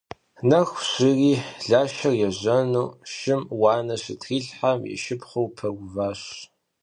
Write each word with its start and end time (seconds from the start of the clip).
Нэху 0.49 0.81
щыри, 0.89 1.31
Лашэр 1.69 2.13
ежьэну 2.27 2.87
шым 3.13 3.41
уанэ 3.59 3.95
щытрилъхьэм, 4.03 4.79
и 4.93 4.95
шыпхъур 5.03 5.49
пэуващ. 5.57 6.21